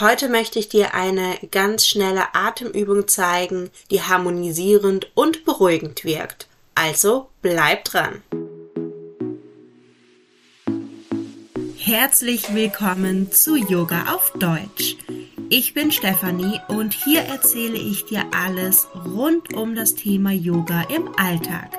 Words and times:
Heute 0.00 0.30
möchte 0.30 0.58
ich 0.58 0.70
dir 0.70 0.94
eine 0.94 1.36
ganz 1.50 1.86
schnelle 1.86 2.34
Atemübung 2.34 3.06
zeigen, 3.06 3.68
die 3.90 4.00
harmonisierend 4.00 5.10
und 5.12 5.44
beruhigend 5.44 6.06
wirkt. 6.06 6.48
Also 6.74 7.28
bleib 7.42 7.84
dran! 7.84 8.22
Herzlich 11.76 12.54
willkommen 12.54 13.30
zu 13.30 13.56
Yoga 13.56 14.14
auf 14.14 14.32
Deutsch. 14.38 14.96
Ich 15.50 15.74
bin 15.74 15.92
Stefanie 15.92 16.62
und 16.68 16.94
hier 16.94 17.20
erzähle 17.20 17.76
ich 17.76 18.06
dir 18.06 18.24
alles 18.34 18.86
rund 19.04 19.52
um 19.52 19.74
das 19.74 19.96
Thema 19.96 20.32
Yoga 20.32 20.80
im 20.88 21.10
Alltag. 21.18 21.76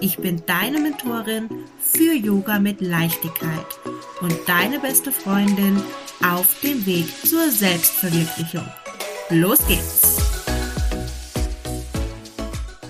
Ich 0.00 0.18
bin 0.18 0.44
deine 0.46 0.78
Mentorin 0.78 1.48
für 1.80 2.12
Yoga 2.12 2.60
mit 2.60 2.80
Leichtigkeit 2.80 3.66
und 4.20 4.36
deine 4.46 4.78
beste 4.78 5.10
Freundin 5.10 5.82
auf 6.24 6.58
dem 6.60 6.86
Weg 6.86 7.06
zur 7.26 7.50
Selbstverwirklichung. 7.50 8.66
Los 9.28 9.58
geht's! 9.66 10.16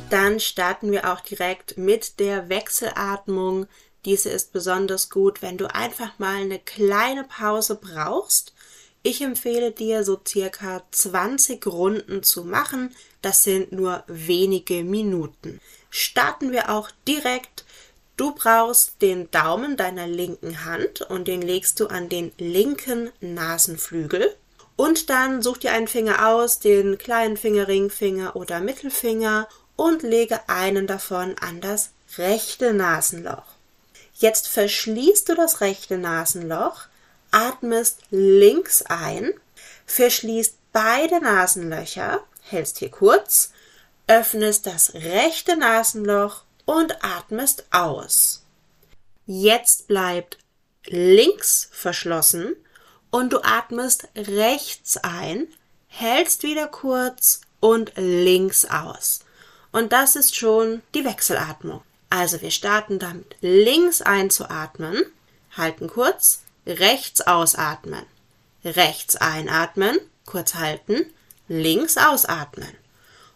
Dann 0.08 0.38
starten 0.38 0.92
wir 0.92 1.12
auch 1.12 1.20
direkt 1.20 1.76
mit 1.76 2.20
der 2.20 2.48
Wechselatmung. 2.48 3.66
Diese 4.04 4.30
ist 4.30 4.52
besonders 4.52 5.10
gut, 5.10 5.42
wenn 5.42 5.58
du 5.58 5.74
einfach 5.74 6.16
mal 6.20 6.36
eine 6.36 6.60
kleine 6.60 7.24
Pause 7.24 7.74
brauchst. 7.74 8.54
Ich 9.02 9.20
empfehle 9.20 9.72
dir 9.72 10.04
so 10.04 10.20
circa 10.24 10.84
20 10.92 11.66
Runden 11.66 12.22
zu 12.22 12.44
machen. 12.44 12.94
Das 13.20 13.42
sind 13.42 13.72
nur 13.72 14.04
wenige 14.06 14.84
Minuten. 14.84 15.60
Starten 15.90 16.52
wir 16.52 16.70
auch 16.70 16.88
direkt 17.08 17.64
Du 18.16 18.32
brauchst 18.32 19.02
den 19.02 19.30
Daumen 19.32 19.76
deiner 19.76 20.06
linken 20.06 20.64
Hand 20.64 21.00
und 21.00 21.26
den 21.26 21.42
legst 21.42 21.80
du 21.80 21.88
an 21.88 22.08
den 22.08 22.32
linken 22.38 23.10
Nasenflügel. 23.20 24.36
Und 24.76 25.10
dann 25.10 25.42
such 25.42 25.58
dir 25.58 25.72
einen 25.72 25.88
Finger 25.88 26.28
aus, 26.28 26.58
den 26.58 26.98
kleinen 26.98 27.36
Finger, 27.36 27.68
Ringfinger 27.68 28.36
oder 28.36 28.60
Mittelfinger 28.60 29.48
und 29.76 30.02
lege 30.02 30.48
einen 30.48 30.86
davon 30.86 31.36
an 31.40 31.60
das 31.60 31.90
rechte 32.16 32.72
Nasenloch. 32.72 33.44
Jetzt 34.14 34.48
verschließt 34.48 35.28
du 35.28 35.34
das 35.34 35.60
rechte 35.60 35.98
Nasenloch, 35.98 36.86
atmest 37.32 38.00
links 38.10 38.82
ein, 38.82 39.32
verschließt 39.86 40.56
beide 40.72 41.20
Nasenlöcher, 41.20 42.22
hältst 42.42 42.78
hier 42.78 42.90
kurz, 42.90 43.50
öffnest 44.06 44.66
das 44.66 44.94
rechte 44.94 45.56
Nasenloch 45.56 46.42
und 46.64 47.04
atmest 47.04 47.66
aus. 47.70 48.44
Jetzt 49.26 49.86
bleibt 49.86 50.38
links 50.86 51.68
verschlossen 51.72 52.56
und 53.10 53.32
du 53.32 53.42
atmest 53.42 54.08
rechts 54.16 54.96
ein, 54.98 55.48
hältst 55.86 56.42
wieder 56.42 56.66
kurz 56.66 57.40
und 57.60 57.92
links 57.96 58.64
aus. 58.64 59.20
Und 59.72 59.92
das 59.92 60.16
ist 60.16 60.36
schon 60.36 60.82
die 60.94 61.04
Wechselatmung. 61.04 61.82
Also 62.10 62.42
wir 62.42 62.50
starten 62.50 62.98
damit 62.98 63.36
links 63.40 64.02
einzuatmen, 64.02 65.02
halten 65.56 65.88
kurz, 65.88 66.42
rechts 66.66 67.22
ausatmen, 67.22 68.04
rechts 68.64 69.16
einatmen, 69.16 69.98
kurz 70.26 70.54
halten, 70.54 71.12
links 71.48 71.96
ausatmen 71.96 72.76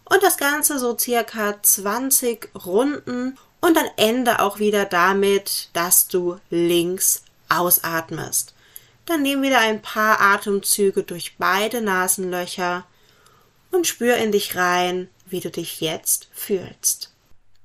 und 0.09 0.23
das 0.23 0.37
Ganze 0.37 0.79
so 0.79 0.97
circa 0.99 1.63
20 1.63 2.51
Runden 2.67 3.39
und 3.61 3.77
dann 3.77 3.87
ende 3.97 4.41
auch 4.41 4.59
wieder 4.59 4.85
damit, 4.85 5.71
dass 5.73 6.09
du 6.09 6.39
links 6.51 7.23
ausatmest. 7.49 8.55
Dann 9.07 9.23
nimm 9.23 9.43
wieder 9.43 9.59
ein 9.59 9.83
paar 9.83 10.21
Atemzüge 10.21 11.03
durch 11.03 11.37
beide 11.39 11.81
Nasenlöcher 11.81 12.87
und 13.71 13.87
spür 13.87 14.17
in 14.17 14.33
dich 14.33 14.57
rein, 14.57 15.09
wie 15.27 15.41
du 15.41 15.51
dich 15.51 15.81
jetzt 15.81 16.29
fühlst. 16.33 17.13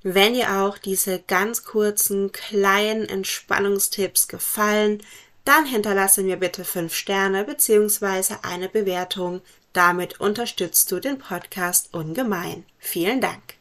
Wenn 0.02 0.34
dir 0.34 0.60
auch 0.60 0.76
diese 0.76 1.20
ganz 1.20 1.64
kurzen 1.64 2.30
kleinen 2.32 3.08
Entspannungstipps 3.08 4.28
gefallen, 4.28 5.02
dann 5.44 5.64
hinterlasse 5.66 6.22
mir 6.22 6.36
bitte 6.36 6.64
fünf 6.64 6.94
Sterne 6.94 7.44
bzw. 7.44 8.36
eine 8.42 8.68
Bewertung 8.68 9.40
damit 9.74 10.20
unterstützt 10.20 10.90
du 10.90 11.00
den 11.00 11.18
Podcast 11.18 11.92
ungemein. 11.92 12.64
Vielen 12.78 13.20
Dank. 13.20 13.56